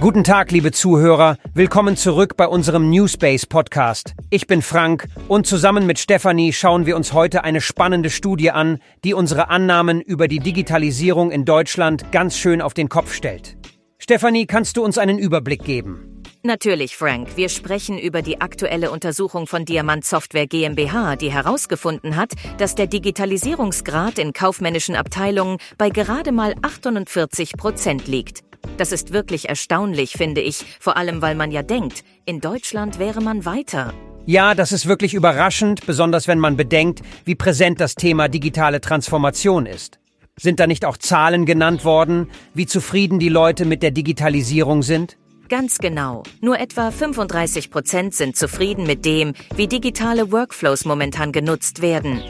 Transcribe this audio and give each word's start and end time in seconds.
Guten 0.00 0.24
Tag, 0.24 0.50
liebe 0.50 0.72
Zuhörer. 0.72 1.36
Willkommen 1.52 1.94
zurück 1.94 2.34
bei 2.38 2.48
unserem 2.48 2.88
Newspace 2.88 3.44
Podcast. 3.44 4.14
Ich 4.30 4.46
bin 4.46 4.62
Frank 4.62 5.06
und 5.28 5.46
zusammen 5.46 5.84
mit 5.84 5.98
Stefanie 5.98 6.54
schauen 6.54 6.86
wir 6.86 6.96
uns 6.96 7.12
heute 7.12 7.44
eine 7.44 7.60
spannende 7.60 8.08
Studie 8.08 8.50
an, 8.50 8.78
die 9.04 9.12
unsere 9.12 9.50
Annahmen 9.50 10.00
über 10.00 10.26
die 10.26 10.38
Digitalisierung 10.38 11.30
in 11.30 11.44
Deutschland 11.44 12.12
ganz 12.12 12.38
schön 12.38 12.62
auf 12.62 12.72
den 12.72 12.88
Kopf 12.88 13.12
stellt. 13.12 13.58
Stefanie, 13.98 14.46
kannst 14.46 14.78
du 14.78 14.84
uns 14.84 14.96
einen 14.96 15.18
Überblick 15.18 15.64
geben? 15.64 16.22
Natürlich, 16.42 16.96
Frank. 16.96 17.36
Wir 17.36 17.50
sprechen 17.50 17.98
über 17.98 18.22
die 18.22 18.40
aktuelle 18.40 18.90
Untersuchung 18.90 19.46
von 19.46 19.66
Diamant 19.66 20.06
Software 20.06 20.46
GmbH, 20.46 21.16
die 21.16 21.30
herausgefunden 21.30 22.16
hat, 22.16 22.32
dass 22.56 22.74
der 22.74 22.86
Digitalisierungsgrad 22.86 24.18
in 24.18 24.32
kaufmännischen 24.32 24.96
Abteilungen 24.96 25.58
bei 25.76 25.90
gerade 25.90 26.32
mal 26.32 26.54
48 26.62 27.58
Prozent 27.58 28.08
liegt. 28.08 28.49
Das 28.76 28.92
ist 28.92 29.12
wirklich 29.12 29.48
erstaunlich, 29.48 30.12
finde 30.12 30.40
ich, 30.40 30.64
vor 30.80 30.96
allem 30.96 31.22
weil 31.22 31.34
man 31.34 31.50
ja 31.50 31.62
denkt, 31.62 32.04
in 32.24 32.40
Deutschland 32.40 32.98
wäre 32.98 33.20
man 33.20 33.44
weiter. 33.44 33.92
Ja, 34.26 34.54
das 34.54 34.72
ist 34.72 34.86
wirklich 34.86 35.14
überraschend, 35.14 35.86
besonders 35.86 36.28
wenn 36.28 36.38
man 36.38 36.56
bedenkt, 36.56 37.00
wie 37.24 37.34
präsent 37.34 37.80
das 37.80 37.94
Thema 37.94 38.28
digitale 38.28 38.80
Transformation 38.80 39.66
ist. 39.66 39.98
Sind 40.38 40.60
da 40.60 40.66
nicht 40.66 40.84
auch 40.84 40.96
Zahlen 40.96 41.46
genannt 41.46 41.84
worden, 41.84 42.30
wie 42.54 42.66
zufrieden 42.66 43.18
die 43.18 43.28
Leute 43.28 43.64
mit 43.64 43.82
der 43.82 43.90
Digitalisierung 43.90 44.82
sind? 44.82 45.16
Ganz 45.50 45.78
genau. 45.78 46.22
Nur 46.40 46.60
etwa 46.60 46.92
35 46.92 47.70
Prozent 47.70 48.14
sind 48.14 48.36
zufrieden 48.36 48.86
mit 48.86 49.04
dem, 49.04 49.34
wie 49.56 49.66
digitale 49.66 50.30
Workflows 50.30 50.84
momentan 50.84 51.32
genutzt 51.32 51.82
werden. 51.82 52.22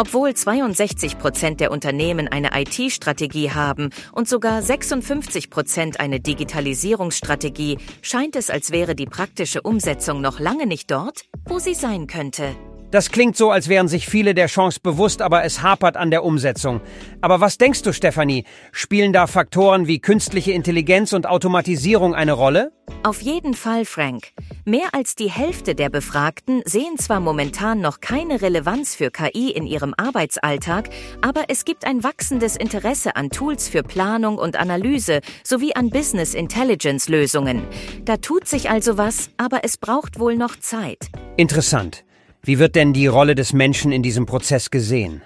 Obwohl 0.00 0.32
62 0.32 1.18
Prozent 1.18 1.58
der 1.58 1.72
Unternehmen 1.72 2.28
eine 2.28 2.50
IT-Strategie 2.54 3.50
haben 3.50 3.90
und 4.12 4.28
sogar 4.28 4.62
56 4.62 5.50
Prozent 5.50 5.98
eine 5.98 6.20
Digitalisierungsstrategie, 6.20 7.78
scheint 8.00 8.36
es, 8.36 8.48
als 8.48 8.70
wäre 8.70 8.94
die 8.94 9.06
praktische 9.06 9.60
Umsetzung 9.60 10.20
noch 10.20 10.38
lange 10.38 10.66
nicht 10.66 10.92
dort, 10.92 11.24
wo 11.46 11.58
sie 11.58 11.74
sein 11.74 12.06
könnte. 12.06 12.54
Das 12.90 13.10
klingt 13.10 13.36
so, 13.36 13.50
als 13.50 13.68
wären 13.68 13.86
sich 13.86 14.08
viele 14.08 14.34
der 14.34 14.46
Chance 14.46 14.80
bewusst, 14.82 15.20
aber 15.20 15.44
es 15.44 15.62
hapert 15.62 15.98
an 15.98 16.10
der 16.10 16.24
Umsetzung. 16.24 16.80
Aber 17.20 17.38
was 17.38 17.58
denkst 17.58 17.82
du, 17.82 17.92
Stefanie? 17.92 18.44
Spielen 18.72 19.12
da 19.12 19.26
Faktoren 19.26 19.86
wie 19.86 20.00
künstliche 20.00 20.52
Intelligenz 20.52 21.12
und 21.12 21.26
Automatisierung 21.26 22.14
eine 22.14 22.32
Rolle? 22.32 22.72
Auf 23.02 23.20
jeden 23.20 23.52
Fall, 23.52 23.84
Frank. 23.84 24.28
Mehr 24.64 24.88
als 24.92 25.14
die 25.14 25.30
Hälfte 25.30 25.74
der 25.74 25.90
Befragten 25.90 26.62
sehen 26.64 26.96
zwar 26.96 27.20
momentan 27.20 27.82
noch 27.82 28.00
keine 28.00 28.40
Relevanz 28.40 28.94
für 28.94 29.10
KI 29.10 29.50
in 29.50 29.66
ihrem 29.66 29.92
Arbeitsalltag, 29.98 30.88
aber 31.20 31.44
es 31.48 31.66
gibt 31.66 31.86
ein 31.86 32.02
wachsendes 32.02 32.56
Interesse 32.56 33.16
an 33.16 33.28
Tools 33.28 33.68
für 33.68 33.82
Planung 33.82 34.38
und 34.38 34.58
Analyse 34.58 35.20
sowie 35.44 35.74
an 35.74 35.90
Business 35.90 36.32
Intelligence 36.32 37.10
Lösungen. 37.10 37.64
Da 38.06 38.16
tut 38.16 38.48
sich 38.48 38.70
also 38.70 38.96
was, 38.96 39.28
aber 39.36 39.60
es 39.64 39.76
braucht 39.76 40.18
wohl 40.18 40.36
noch 40.36 40.58
Zeit. 40.58 41.10
Interessant. 41.36 42.04
Wie 42.42 42.58
wird 42.58 42.74
denn 42.74 42.92
die 42.92 43.06
Rolle 43.06 43.34
des 43.34 43.52
Menschen 43.52 43.92
in 43.92 44.02
diesem 44.02 44.26
Prozess 44.26 44.70
gesehen? 44.70 45.22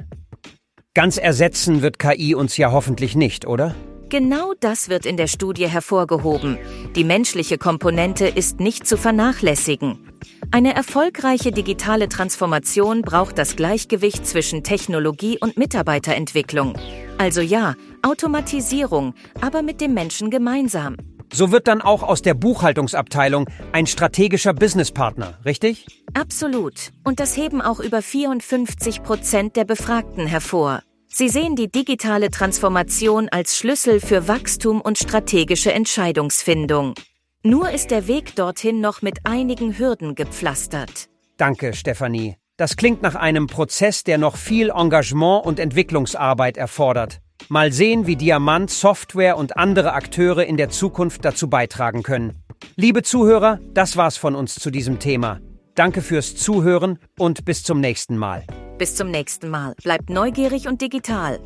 Ganz 0.94 1.16
ersetzen 1.16 1.82
wird 1.82 1.98
KI 1.98 2.34
uns 2.34 2.56
ja 2.56 2.72
hoffentlich 2.72 3.16
nicht, 3.16 3.46
oder? 3.46 3.74
Genau 4.10 4.52
das 4.60 4.90
wird 4.90 5.06
in 5.06 5.16
der 5.16 5.26
Studie 5.26 5.68
hervorgehoben. 5.68 6.58
Die 6.96 7.04
menschliche 7.04 7.56
Komponente 7.56 8.26
ist 8.26 8.60
nicht 8.60 8.86
zu 8.86 8.98
vernachlässigen. 8.98 10.06
Eine 10.50 10.74
erfolgreiche 10.74 11.50
digitale 11.50 12.10
Transformation 12.10 13.00
braucht 13.00 13.38
das 13.38 13.56
Gleichgewicht 13.56 14.26
zwischen 14.26 14.64
Technologie 14.64 15.38
und 15.40 15.56
Mitarbeiterentwicklung. 15.56 16.74
Also 17.16 17.40
ja, 17.40 17.74
Automatisierung, 18.02 19.14
aber 19.40 19.62
mit 19.62 19.80
dem 19.80 19.94
Menschen 19.94 20.30
gemeinsam. 20.30 20.96
So 21.32 21.50
wird 21.50 21.66
dann 21.66 21.80
auch 21.80 22.02
aus 22.02 22.20
der 22.20 22.34
Buchhaltungsabteilung 22.34 23.48
ein 23.72 23.86
strategischer 23.86 24.52
Businesspartner, 24.52 25.38
richtig? 25.44 25.86
Absolut. 26.12 26.92
Und 27.04 27.20
das 27.20 27.36
heben 27.36 27.62
auch 27.62 27.80
über 27.80 28.02
54 28.02 29.02
Prozent 29.02 29.56
der 29.56 29.64
Befragten 29.64 30.26
hervor. 30.26 30.82
Sie 31.08 31.28
sehen 31.28 31.56
die 31.56 31.70
digitale 31.70 32.30
Transformation 32.30 33.28
als 33.30 33.56
Schlüssel 33.56 34.00
für 34.00 34.28
Wachstum 34.28 34.80
und 34.80 34.98
strategische 34.98 35.72
Entscheidungsfindung. 35.72 36.94
Nur 37.42 37.70
ist 37.70 37.90
der 37.90 38.08
Weg 38.08 38.36
dorthin 38.36 38.80
noch 38.80 39.02
mit 39.02 39.18
einigen 39.24 39.78
Hürden 39.78 40.14
gepflastert. 40.14 41.08
Danke, 41.38 41.74
Stefanie. 41.74 42.36
Das 42.56 42.76
klingt 42.76 43.02
nach 43.02 43.14
einem 43.14 43.46
Prozess, 43.46 44.04
der 44.04 44.18
noch 44.18 44.36
viel 44.36 44.70
Engagement 44.70 45.44
und 45.44 45.58
Entwicklungsarbeit 45.58 46.56
erfordert. 46.56 47.20
Mal 47.48 47.72
sehen, 47.72 48.06
wie 48.06 48.16
Diamant, 48.16 48.70
Software 48.70 49.36
und 49.36 49.56
andere 49.56 49.92
Akteure 49.92 50.44
in 50.44 50.56
der 50.56 50.70
Zukunft 50.70 51.24
dazu 51.24 51.48
beitragen 51.48 52.02
können. 52.02 52.42
Liebe 52.76 53.02
Zuhörer, 53.02 53.58
das 53.74 53.96
war's 53.96 54.16
von 54.16 54.34
uns 54.34 54.54
zu 54.54 54.70
diesem 54.70 54.98
Thema. 54.98 55.40
Danke 55.74 56.02
fürs 56.02 56.36
Zuhören 56.36 56.98
und 57.18 57.44
bis 57.44 57.62
zum 57.62 57.80
nächsten 57.80 58.16
Mal. 58.16 58.44
Bis 58.78 58.94
zum 58.94 59.10
nächsten 59.10 59.48
Mal. 59.48 59.74
Bleibt 59.82 60.10
neugierig 60.10 60.68
und 60.68 60.80
digital. 60.80 61.40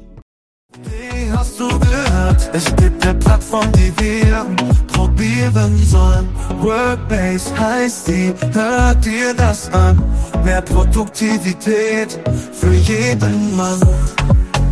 Wie 0.83 1.31
hast 1.31 1.59
du 1.61 1.69
gehört? 1.69 2.51
Es 2.53 2.75
gibt 2.77 3.07
eine 3.07 3.19
Plattform, 3.19 3.71
die 3.73 3.93
wir 3.99 4.47
probieren 4.89 5.78
sollen. 5.78 6.28
Workbase 6.61 7.57
heißt 7.59 8.09
die, 8.09 8.34
hört 8.53 9.05
dir 9.05 9.33
das 9.34 9.73
an. 9.73 10.03
Mehr 10.45 10.63
Produktivität 10.63 12.19
für 12.53 12.73
jeden 12.73 13.57
Mann. 13.57 13.81